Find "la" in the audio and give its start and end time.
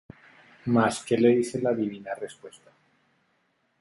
1.61-1.75